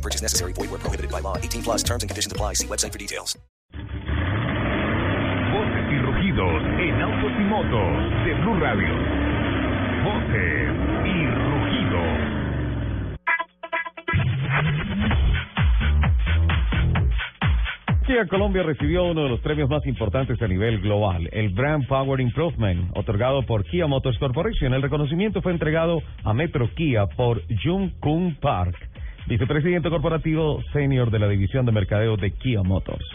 [0.00, 0.54] No purchase necessary.
[0.54, 1.36] Void where prohibited by law.
[1.36, 2.54] 18 plus terms and conditions apply.
[2.54, 3.36] See website for details.
[5.52, 7.92] Voces y rugidos en autos y motos
[8.24, 8.96] de Blue Radio.
[10.08, 10.72] Voces
[11.04, 12.40] y rugidos.
[18.06, 22.20] Kia Colombia recibió uno de los premios más importantes a nivel global, el Brand Power
[22.20, 24.74] Improvement, otorgado por Kia Motors Corporation.
[24.74, 28.74] El reconocimiento fue entregado a Metro Kia por Jung Kung Park,
[29.30, 33.06] vicepresidente corporativo senior de la división de mercadeo de Kia Motors.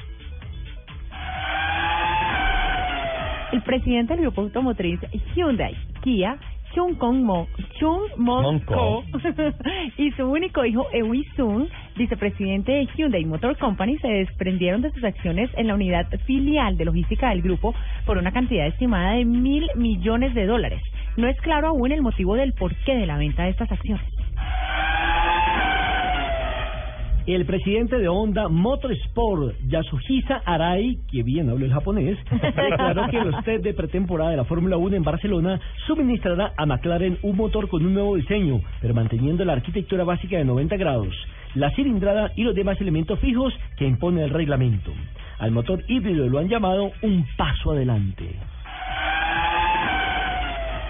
[3.52, 5.02] El presidente del grupo automotriz
[5.36, 6.38] Hyundai, Kia,
[6.74, 7.48] Chung Kong Mo,
[7.80, 8.60] Chung Mon.
[8.60, 9.04] Ko,
[9.98, 15.04] y su único hijo Eui Sung, vicepresidente de Hyundai Motor Company, se desprendieron de sus
[15.04, 19.68] acciones en la unidad filial de logística del grupo por una cantidad estimada de mil
[19.76, 20.82] millones de dólares.
[21.18, 24.15] No es claro aún el motivo del porqué de la venta de estas acciones.
[27.28, 33.44] El presidente de Honda Motorsport, Yasuhisa Arai, que bien habla el japonés, declaró que los
[33.44, 37.84] test de pretemporada de la Fórmula 1 en Barcelona suministrará a McLaren un motor con
[37.84, 41.16] un nuevo diseño, pero manteniendo la arquitectura básica de 90 grados,
[41.56, 44.92] la cilindrada y los demás elementos fijos que impone el reglamento.
[45.40, 48.36] Al motor híbrido lo han llamado un paso adelante.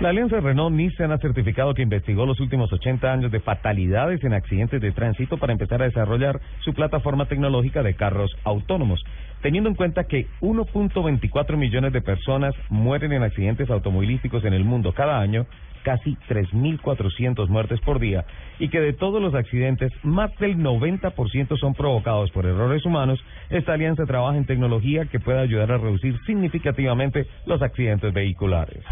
[0.01, 4.81] La alianza Renault-Nissan ha certificado que investigó los últimos 80 años de fatalidades en accidentes
[4.81, 9.01] de tránsito para empezar a desarrollar su plataforma tecnológica de carros autónomos.
[9.41, 14.91] Teniendo en cuenta que 1.24 millones de personas mueren en accidentes automovilísticos en el mundo
[14.91, 15.45] cada año,
[15.83, 18.25] casi 3.400 muertes por día,
[18.59, 23.73] y que de todos los accidentes, más del 90% son provocados por errores humanos, esta
[23.73, 28.83] alianza trabaja en tecnología que puede ayudar a reducir significativamente los accidentes vehiculares.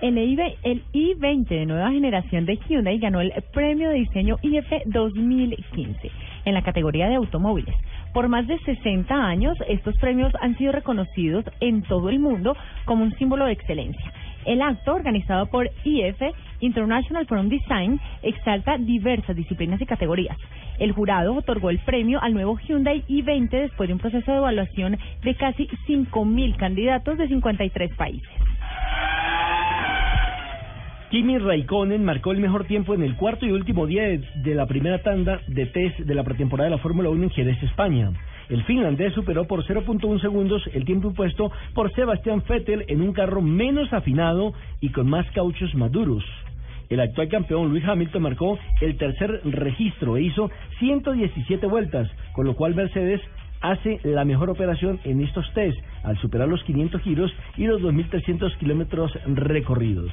[0.00, 4.70] El, i20 el i20 de nueva generación de Hyundai ganó el premio de diseño IF
[4.86, 6.10] 2015
[6.44, 7.74] en la categoría de automóviles.
[8.14, 13.02] Por más de 60 años, estos premios han sido reconocidos en todo el mundo como
[13.02, 14.12] un símbolo de excelencia.
[14.44, 16.22] El acto, organizado por IF,
[16.60, 20.38] International Forum Design, exalta diversas disciplinas y categorías.
[20.78, 24.96] El jurado otorgó el premio al nuevo Hyundai i20 después de un proceso de evaluación
[25.24, 28.47] de casi 5.000 candidatos de 53 países.
[31.10, 35.02] Kimi Raikkonen marcó el mejor tiempo en el cuarto y último día de, la primera
[35.02, 38.12] tanda de test de la pretemporada de la Fórmula 1 en Jerez, España.
[38.50, 43.40] El finlandés superó por 0.1 segundos el tiempo impuesto por Sebastián Vettel en un carro
[43.40, 44.52] menos afinado
[44.82, 46.24] y con más cauchos maduros.
[46.90, 52.54] El actual campeón Luis Hamilton marcó el tercer registro e hizo 117 vueltas, con lo
[52.54, 53.22] cual Mercedes
[53.62, 58.56] hace la mejor operación en estos test al superar los 500 giros y los 2.300
[58.58, 60.12] kilómetros recorridos.